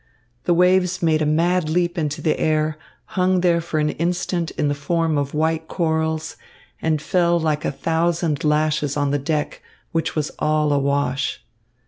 [0.45, 2.75] The waves made a mad leap into the air,
[3.13, 6.37] hung there for an instant in the form of white corals,
[6.81, 9.61] and fell like a thousand lashes on the deck,
[9.91, 11.43] which was all awash.